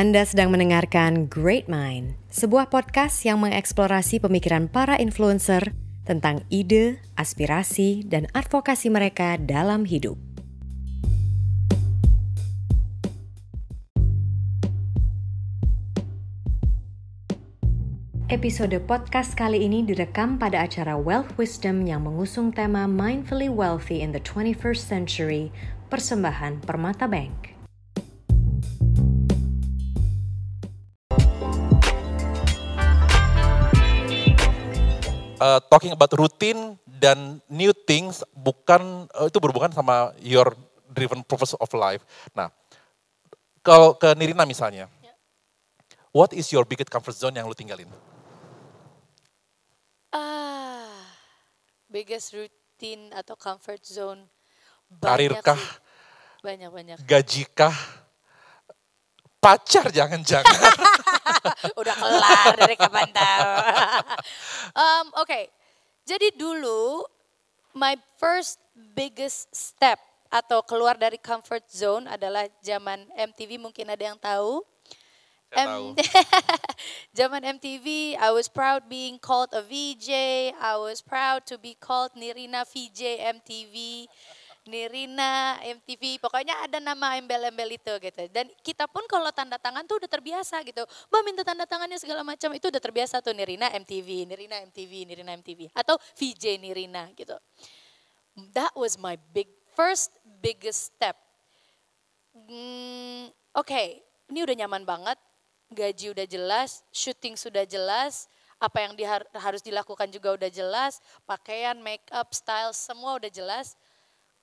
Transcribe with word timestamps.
Anda 0.00 0.24
sedang 0.24 0.48
mendengarkan 0.48 1.28
Great 1.28 1.68
Mind, 1.68 2.16
sebuah 2.32 2.72
podcast 2.72 3.20
yang 3.20 3.44
mengeksplorasi 3.44 4.16
pemikiran 4.24 4.64
para 4.64 4.96
influencer 4.96 5.76
tentang 6.08 6.40
ide, 6.48 7.04
aspirasi, 7.20 8.08
dan 8.08 8.24
advokasi 8.32 8.88
mereka 8.88 9.36
dalam 9.36 9.84
hidup. 9.84 10.16
Episode 18.32 18.80
podcast 18.88 19.36
kali 19.36 19.68
ini 19.68 19.84
direkam 19.84 20.40
pada 20.40 20.64
acara 20.64 20.96
Wealth 20.96 21.36
Wisdom 21.36 21.84
yang 21.84 22.08
mengusung 22.08 22.56
tema 22.56 22.88
Mindfully 22.88 23.52
Wealthy 23.52 24.00
in 24.00 24.16
the 24.16 24.22
21st 24.24 24.80
Century, 24.80 25.52
persembahan 25.92 26.64
Permata 26.64 27.04
Bank. 27.04 27.59
Uh, 35.40 35.58
talking 35.72 35.90
about 35.96 36.12
routine 36.12 36.76
dan 36.86 37.40
new 37.48 37.72
things 37.72 38.20
bukan 38.36 39.08
uh, 39.16 39.26
itu 39.26 39.40
berhubungan 39.40 39.72
sama 39.72 40.12
your 40.20 40.52
driven 40.92 41.24
purpose 41.24 41.56
of 41.56 41.70
life. 41.72 42.04
Nah, 42.36 42.52
kalau 43.64 43.96
ke 43.96 44.12
Nirina 44.14 44.44
misalnya, 44.44 44.86
yeah. 45.00 45.16
what 46.12 46.36
is 46.36 46.52
your 46.52 46.68
biggest 46.68 46.92
comfort 46.92 47.16
zone 47.16 47.34
yang 47.34 47.48
lu 47.48 47.56
tinggalin? 47.56 47.88
Ah, 50.12 51.08
biggest 51.88 52.36
routine 52.36 53.10
atau 53.16 53.34
comfort 53.34 53.80
zone. 53.82 54.28
Karirkah? 55.00 55.58
Banyak-banyak. 56.42 56.98
Gajikah? 57.06 57.99
Pacar 59.40 59.88
jangan-jangan. 59.88 60.60
Udah 61.80 61.94
kelar 61.96 62.52
dari 62.60 62.76
kapan 62.76 63.08
tahu. 63.08 63.44
um, 64.84 65.06
Oke, 65.16 65.24
okay. 65.24 65.44
jadi 66.04 66.28
dulu 66.36 67.08
my 67.72 67.96
first 68.20 68.60
biggest 68.92 69.48
step 69.48 69.96
atau 70.28 70.60
keluar 70.62 70.94
dari 71.00 71.16
comfort 71.16 71.64
zone 71.72 72.06
adalah 72.06 72.46
zaman 72.60 73.08
MTV 73.16 73.56
mungkin 73.56 73.88
ada 73.88 74.12
yang 74.12 74.20
tahu. 74.20 74.62
M 75.50 75.98
zaman 77.18 77.42
MTV, 77.58 78.14
I 78.14 78.30
was 78.30 78.46
proud 78.46 78.86
being 78.86 79.18
called 79.18 79.50
a 79.50 79.64
VJ. 79.64 80.54
I 80.54 80.78
was 80.78 81.02
proud 81.02 81.42
to 81.50 81.58
be 81.58 81.74
called 81.74 82.14
Nirina 82.14 82.62
VJ 82.62 83.18
MTV. 83.40 84.06
Nirina, 84.70 85.58
MTV, 85.66 86.22
pokoknya 86.22 86.70
ada 86.70 86.78
nama 86.78 87.18
embel-embel 87.18 87.74
itu 87.74 87.90
gitu. 87.98 88.22
Dan 88.30 88.46
kita 88.62 88.86
pun 88.86 89.02
kalau 89.10 89.34
tanda 89.34 89.58
tangan 89.58 89.82
tuh 89.90 89.98
udah 89.98 90.06
terbiasa 90.06 90.62
gitu. 90.62 90.86
Mbak 91.10 91.22
minta 91.26 91.42
tanda 91.42 91.66
tangannya 91.66 91.98
segala 91.98 92.22
macam 92.22 92.54
itu 92.54 92.70
udah 92.70 92.78
terbiasa 92.78 93.18
tuh 93.18 93.34
Nirina 93.34 93.74
MTV, 93.74 94.30
Nirina 94.30 94.62
MTV, 94.70 94.92
Nirina 95.10 95.34
MTV. 95.34 95.74
Atau 95.74 95.98
VJ 96.14 96.62
Nirina 96.62 97.10
gitu. 97.18 97.34
That 98.54 98.70
was 98.78 98.94
my 98.94 99.18
big, 99.34 99.50
first 99.74 100.14
biggest 100.38 100.94
step. 100.94 101.18
Hmm, 102.30 103.34
Oke, 103.50 103.74
okay, 103.74 103.88
ini 104.30 104.46
udah 104.46 104.54
nyaman 104.54 104.86
banget, 104.86 105.18
gaji 105.74 106.14
udah 106.14 106.22
jelas, 106.22 106.86
syuting 106.94 107.34
sudah 107.34 107.66
jelas, 107.66 108.30
apa 108.62 108.86
yang 108.86 108.94
harus 109.34 109.58
dilakukan 109.58 110.06
juga 110.14 110.38
udah 110.38 110.46
jelas, 110.46 111.02
pakaian, 111.26 111.74
make 111.82 112.06
up, 112.14 112.30
style, 112.30 112.70
semua 112.70 113.18
udah 113.18 113.26
jelas 113.26 113.74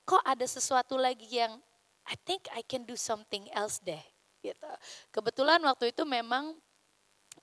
kok 0.08 0.24
ada 0.24 0.46
sesuatu 0.48 0.96
lagi 0.96 1.28
yang 1.28 1.60
I 2.08 2.16
think 2.24 2.48
I 2.56 2.64
can 2.64 2.88
do 2.88 2.96
something 2.96 3.44
else 3.52 3.76
deh 3.84 4.00
gitu. 4.40 4.70
Kebetulan 5.12 5.60
waktu 5.60 5.92
itu 5.92 6.08
memang 6.08 6.56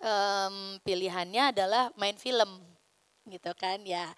um, 0.02 0.56
pilihannya 0.82 1.54
adalah 1.54 1.94
main 1.94 2.18
film 2.18 2.66
gitu 3.30 3.54
kan 3.54 3.78
ya. 3.86 4.10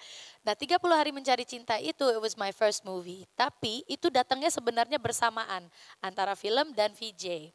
Nah 0.47 0.55
30 0.55 0.79
hari 0.95 1.11
mencari 1.11 1.43
cinta 1.43 1.75
itu 1.79 2.07
it 2.07 2.19
was 2.23 2.39
my 2.39 2.55
first 2.55 2.87
movie. 2.87 3.27
Tapi 3.35 3.83
itu 3.91 4.07
datangnya 4.07 4.47
sebenarnya 4.47 4.95
bersamaan 4.95 5.67
antara 5.99 6.31
film 6.39 6.71
dan 6.71 6.95
VJ. 6.95 7.51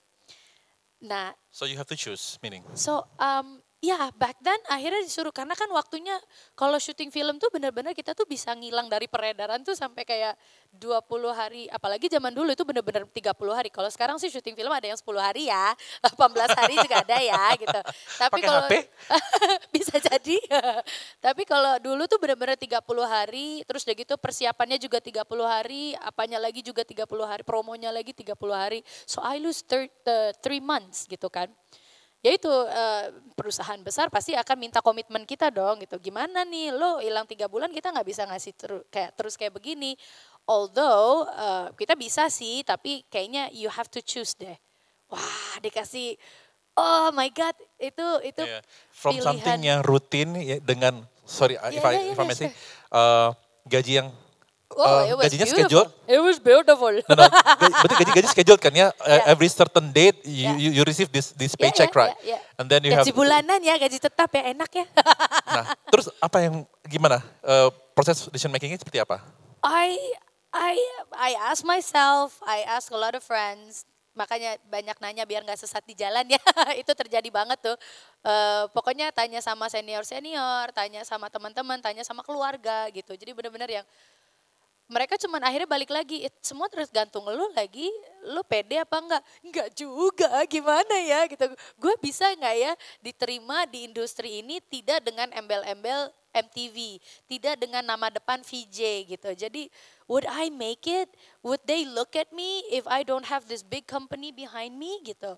Nah. 1.01 1.33
So 1.49 1.65
you 1.65 1.81
have 1.81 1.89
to 1.89 1.97
choose 1.97 2.37
meaning. 2.45 2.65
So 2.77 3.09
um, 3.17 3.65
Ya, 3.83 3.99
back 4.15 4.39
then 4.39 4.63
akhirnya 4.71 5.03
disuruh 5.03 5.35
karena 5.35 5.59
kan 5.59 5.67
waktunya 5.75 6.15
kalau 6.55 6.79
syuting 6.79 7.11
film 7.11 7.43
tuh 7.43 7.51
benar-benar 7.51 7.99
kita 7.99 8.15
tuh 8.15 8.23
bisa 8.31 8.55
ngilang 8.55 8.87
dari 8.87 9.11
peredaran 9.11 9.59
tuh 9.67 9.75
sampai 9.75 10.07
kayak 10.07 10.39
20 10.71 11.03
hari, 11.35 11.67
apalagi 11.67 12.07
zaman 12.07 12.31
dulu 12.31 12.55
itu 12.55 12.63
benar-benar 12.63 13.11
30 13.11 13.35
hari. 13.51 13.75
Kalau 13.75 13.91
sekarang 13.91 14.23
sih 14.23 14.31
syuting 14.31 14.55
film 14.55 14.71
ada 14.71 14.87
yang 14.87 14.95
10 14.95 15.03
hari 15.19 15.51
ya, 15.51 15.75
18 16.15 16.15
hari 16.63 16.79
juga 16.79 17.03
ada 17.03 17.19
ya 17.19 17.43
gitu. 17.59 17.81
Tapi 18.23 18.39
kalau 18.39 18.71
bisa 19.75 19.99
jadi. 19.99 20.39
Tapi 21.27 21.43
kalau 21.43 21.75
dulu 21.83 22.07
tuh 22.07 22.23
benar-benar 22.23 22.55
30 22.55 22.87
hari, 23.03 23.67
terus 23.67 23.83
udah 23.83 23.97
gitu 23.99 24.15
persiapannya 24.15 24.79
juga 24.79 25.03
30 25.03 25.27
hari, 25.43 25.99
apanya 25.99 26.39
lagi 26.39 26.63
juga 26.63 26.87
30 26.87 27.03
hari, 27.27 27.43
promonya 27.43 27.91
lagi 27.91 28.15
30 28.15 28.31
hari. 28.55 28.87
So 29.11 29.27
I 29.27 29.43
lose 29.43 29.67
3 29.67 29.91
uh, 30.07 30.31
months 30.63 31.11
gitu 31.11 31.27
kan 31.27 31.51
ya 32.23 32.31
itu 32.39 32.49
uh, 32.49 33.11
perusahaan 33.35 33.83
besar 33.83 34.07
pasti 34.07 34.39
akan 34.39 34.57
minta 34.57 34.79
komitmen 34.79 35.27
kita 35.27 35.51
dong 35.51 35.83
gitu 35.83 35.99
gimana 35.99 36.47
nih 36.47 36.71
lo 36.71 37.03
hilang 37.03 37.27
tiga 37.27 37.51
bulan 37.51 37.75
kita 37.75 37.91
nggak 37.91 38.07
bisa 38.07 38.23
ngasih 38.31 38.55
terus 38.55 38.83
kayak 38.95 39.11
terus 39.19 39.35
kayak 39.35 39.59
begini 39.59 39.99
although 40.47 41.27
uh, 41.27 41.75
kita 41.75 41.99
bisa 41.99 42.31
sih 42.31 42.63
tapi 42.63 43.03
kayaknya 43.11 43.51
you 43.51 43.67
have 43.67 43.91
to 43.91 43.99
choose 43.99 44.39
deh 44.39 44.55
wah 45.11 45.59
dikasih 45.59 46.15
oh 46.79 47.11
my 47.11 47.27
god 47.35 47.59
itu 47.83 48.07
itu 48.23 48.43
yeah. 48.47 48.63
from 48.95 49.19
pilihan. 49.19 49.27
something 49.27 49.61
yang 49.67 49.81
rutin 49.83 50.29
ya, 50.39 50.57
dengan 50.63 51.03
sorry 51.27 51.59
yeah, 51.59 51.75
if 51.75 51.83
I, 51.83 51.93
yeah, 51.99 52.13
if 52.15 52.19
I 52.19 52.25
may 52.25 52.39
say 52.39 52.55
uh, 52.95 53.35
gaji 53.67 53.99
yang 53.99 54.09
Oh, 54.77 54.85
uh, 54.85 55.21
gajinya 55.25 55.45
beautiful. 55.45 55.69
schedule. 55.69 55.89
It 56.09 56.21
was 56.21 56.39
beautiful. 56.41 56.93
No, 56.93 57.15
no, 57.15 57.25
berarti 57.83 57.95
gaji 58.01 58.11
gaji 58.17 58.29
schedule 58.29 58.59
kan 58.61 58.73
ya. 58.73 58.89
Yeah. 58.93 59.31
Every 59.33 59.49
certain 59.53 59.93
date 59.93 60.25
you, 60.25 60.49
yeah. 60.49 60.57
you 60.57 60.71
you 60.81 60.83
receive 60.83 61.13
this 61.13 61.33
this 61.37 61.53
paycheck 61.55 61.93
yeah, 61.93 61.97
yeah, 61.97 62.03
right. 62.03 62.17
Yeah, 62.23 62.41
yeah. 62.41 62.59
And 62.61 62.67
then 62.67 62.81
you 62.85 62.93
gaji 62.93 63.13
have 63.13 63.17
bulanan 63.17 63.61
ya, 63.61 63.75
gaji 63.77 63.99
tetap 64.01 64.33
ya 64.33 64.53
enak 64.53 64.71
ya. 64.73 64.87
nah, 65.57 65.65
terus 65.93 66.09
apa 66.19 66.39
yang 66.45 66.65
gimana? 66.89 67.21
Uh, 67.45 67.69
proses 67.93 68.29
decision 68.29 68.53
makingnya 68.53 68.81
seperti 68.81 69.01
apa? 69.01 69.21
I 69.63 69.97
I 70.53 70.75
I 71.17 71.31
ask 71.49 71.65
myself, 71.65 72.37
I 72.45 72.65
ask 72.69 72.93
a 72.93 72.99
lot 72.99 73.17
of 73.17 73.25
friends. 73.25 73.89
Makanya 74.13 74.61
banyak 74.69 75.01
nanya 75.01 75.25
biar 75.25 75.41
nggak 75.41 75.57
sesat 75.57 75.81
di 75.89 75.97
jalan 75.97 76.29
ya. 76.29 76.37
itu 76.81 76.93
terjadi 76.93 77.25
banget 77.33 77.57
tuh. 77.65 77.77
Uh, 78.21 78.69
pokoknya 78.77 79.09
tanya 79.17 79.41
sama 79.41 79.73
senior 79.73 80.05
senior, 80.05 80.69
tanya 80.77 81.01
sama 81.09 81.33
teman-teman, 81.33 81.81
tanya 81.81 82.05
sama 82.05 82.21
keluarga 82.21 82.93
gitu. 82.93 83.17
Jadi 83.17 83.33
benar-benar 83.33 83.73
yang 83.73 83.87
mereka 84.93 85.17
cuma 85.17 85.41
akhirnya 85.41 85.65
balik 85.65 85.89
lagi 85.89 86.29
semua 86.45 86.69
tergantung 86.69 87.25
lu 87.25 87.49
lagi 87.57 87.89
lu 88.29 88.45
pede 88.45 88.77
apa 88.77 89.01
enggak? 89.01 89.23
Enggak 89.41 89.69
juga 89.73 90.29
gimana 90.45 90.97
ya? 91.01 91.25
Gitu. 91.25 91.49
Gue 91.81 91.97
bisa 92.05 92.29
nggak 92.37 92.57
ya 92.61 92.73
diterima 93.01 93.65
di 93.65 93.89
industri 93.89 94.45
ini 94.45 94.61
tidak 94.69 95.01
dengan 95.01 95.33
embel-embel 95.33 96.13
MTV 96.33 96.97
tidak 97.29 97.61
dengan 97.61 97.85
nama 97.85 98.09
depan 98.09 98.41
VJ 98.41 99.09
gitu. 99.09 99.31
Jadi 99.37 99.69
would 100.09 100.25
I 100.25 100.49
make 100.49 100.89
it? 100.89 101.13
Would 101.45 101.65
they 101.69 101.85
look 101.85 102.17
at 102.17 102.33
me 102.33 102.65
if 102.73 102.89
I 102.89 103.05
don't 103.05 103.29
have 103.29 103.45
this 103.49 103.61
big 103.61 103.85
company 103.85 104.33
behind 104.33 104.77
me? 104.77 105.01
Gitu. 105.05 105.37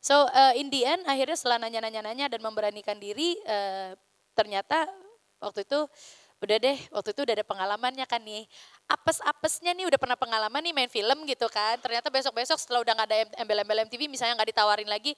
So 0.00 0.28
uh, 0.32 0.56
in 0.56 0.72
the 0.72 0.88
end 0.88 1.04
akhirnya 1.04 1.36
setelah 1.36 1.60
nanya-nanya-nanya 1.60 2.32
dan 2.32 2.40
memberanikan 2.40 2.96
diri 2.96 3.36
uh, 3.44 3.92
ternyata 4.32 4.88
waktu 5.44 5.68
itu 5.68 5.80
udah 6.40 6.56
deh 6.56 6.78
waktu 6.88 7.12
itu 7.12 7.20
udah 7.28 7.34
ada 7.36 7.46
pengalamannya 7.46 8.06
kan 8.08 8.20
nih. 8.24 8.48
Apes-apesnya 8.88 9.76
nih 9.76 9.86
udah 9.92 9.98
pernah 10.00 10.16
pengalaman 10.16 10.60
nih 10.64 10.72
main 10.72 10.90
film 10.90 11.28
gitu 11.28 11.46
kan. 11.52 11.76
Ternyata 11.78 12.08
besok-besok 12.08 12.56
setelah 12.56 12.80
udah 12.80 12.92
nggak 12.96 13.08
ada 13.08 13.16
embel-embel 13.44 13.84
MTV 13.86 14.08
misalnya 14.08 14.40
nggak 14.40 14.50
ditawarin 14.56 14.88
lagi 14.88 15.12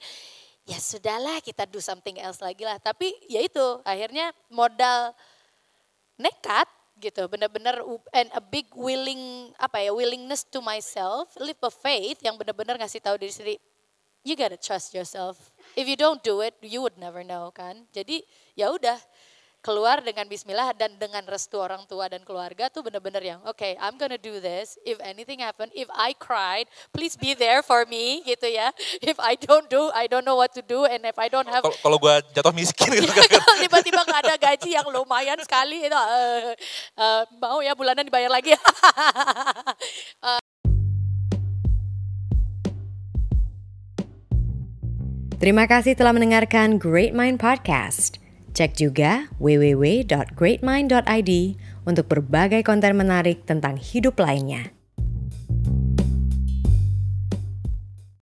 ya 0.63 0.79
sudahlah 0.79 1.43
kita 1.43 1.67
do 1.67 1.79
something 1.79 2.19
else 2.19 2.43
lagi 2.43 2.67
lah. 2.67 2.75
Tapi 2.79 3.11
ya 3.31 3.39
itu 3.39 3.79
akhirnya 3.87 4.35
modal 4.51 5.15
nekat 6.19 6.67
gitu 7.01 7.25
bener-bener 7.25 7.81
and 8.13 8.29
a 8.37 8.43
big 8.43 8.69
willing 8.77 9.51
apa 9.57 9.81
ya 9.81 9.91
willingness 9.91 10.45
to 10.45 10.61
myself 10.61 11.33
live 11.41 11.57
a 11.65 11.73
faith 11.73 12.21
yang 12.21 12.37
bener-bener 12.37 12.77
ngasih 12.77 13.01
tahu 13.01 13.17
diri 13.17 13.33
sendiri 13.33 13.57
you 14.23 14.39
gotta 14.39 14.55
trust 14.55 14.95
yourself. 14.95 15.51
If 15.75 15.83
you 15.85 15.99
don't 15.99 16.23
do 16.23 16.39
it 16.39 16.55
you 16.63 16.79
would 16.79 16.95
never 16.95 17.27
know 17.27 17.51
kan. 17.51 17.83
Jadi 17.91 18.23
ya 18.55 18.71
udah 18.71 18.95
keluar 19.63 20.03
dengan 20.03 20.27
bismillah 20.27 20.75
dan 20.75 20.99
dengan 20.99 21.23
restu 21.23 21.55
orang 21.55 21.87
tua 21.87 22.11
dan 22.11 22.19
keluarga 22.27 22.67
tuh 22.67 22.83
bener-bener 22.83 23.23
yang 23.23 23.39
oke 23.47 23.55
okay, 23.55 23.79
I'm 23.79 23.95
gonna 23.95 24.19
do 24.19 24.43
this. 24.43 24.75
If 24.83 24.99
anything 24.99 25.39
happen 25.39 25.71
if 25.71 25.87
I 25.95 26.11
cried 26.19 26.67
please 26.91 27.15
be 27.15 27.31
there 27.31 27.63
for 27.63 27.87
me 27.87 28.27
gitu 28.27 28.51
ya. 28.51 28.75
If 29.13 29.15
I 29.23 29.39
don't 29.39 29.71
do 29.71 29.87
I 29.95 30.11
don't 30.11 30.27
know 30.27 30.35
what 30.35 30.51
to 30.59 30.63
do 30.63 30.83
and 30.83 31.07
if 31.07 31.15
I 31.15 31.31
don't 31.31 31.47
have 31.47 31.63
kalau 31.79 31.95
gue 31.95 32.15
jatuh 32.35 32.51
miskin 32.51 32.91
gitu 32.91 33.07
kan. 33.07 33.23
Tiba-tiba 33.63 34.03
nggak 34.03 34.19
ada 34.27 34.35
gaji 34.35 34.75
yang 34.75 34.87
lumayan 34.91 35.39
sekali 35.39 35.87
itu 35.87 35.95
uh, 35.95 36.51
uh, 36.99 37.23
mau 37.39 37.63
ya 37.63 37.71
bulanan 37.71 38.03
dibayar 38.03 38.27
lagi. 38.27 38.51
Uh, 40.19 40.43
Terima 45.43 45.67
kasih 45.67 45.95
telah 45.99 46.15
mendengarkan 46.15 46.79
Great 46.79 47.11
Mind 47.11 47.35
Podcast. 47.35 48.22
Cek 48.53 48.77
juga 48.77 49.33
www.greatmind.id 49.41 51.31
untuk 51.89 52.05
berbagai 52.05 52.61
konten 52.61 52.93
menarik 52.93 53.49
tentang 53.49 53.81
hidup 53.81 54.21
lainnya. 54.21 54.82